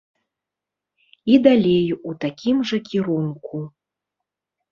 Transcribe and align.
І 1.33 1.35
далей 1.47 1.87
у 2.11 2.15
такім 2.25 2.55
жа 2.71 2.77
кірунку. 2.89 3.57